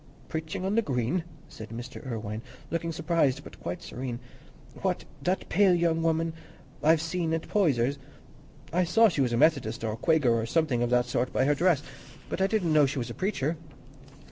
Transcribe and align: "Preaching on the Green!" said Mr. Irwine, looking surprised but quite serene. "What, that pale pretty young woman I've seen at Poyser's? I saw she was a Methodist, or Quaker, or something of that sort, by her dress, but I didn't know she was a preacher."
"Preaching 0.29 0.65
on 0.65 0.73
the 0.73 0.81
Green!" 0.81 1.23
said 1.47 1.69
Mr. 1.69 2.03
Irwine, 2.03 2.41
looking 2.71 2.91
surprised 2.91 3.43
but 3.43 3.59
quite 3.61 3.83
serene. 3.83 4.17
"What, 4.81 5.05
that 5.21 5.47
pale 5.47 5.73
pretty 5.73 5.79
young 5.79 6.01
woman 6.01 6.33
I've 6.81 7.03
seen 7.03 7.33
at 7.35 7.47
Poyser's? 7.47 7.99
I 8.73 8.83
saw 8.83 9.09
she 9.09 9.21
was 9.21 9.31
a 9.31 9.37
Methodist, 9.37 9.83
or 9.83 9.95
Quaker, 9.95 10.31
or 10.31 10.47
something 10.47 10.81
of 10.81 10.89
that 10.89 11.05
sort, 11.05 11.31
by 11.31 11.45
her 11.45 11.53
dress, 11.53 11.83
but 12.29 12.41
I 12.41 12.47
didn't 12.47 12.73
know 12.73 12.87
she 12.87 12.97
was 12.97 13.11
a 13.11 13.13
preacher." 13.13 13.57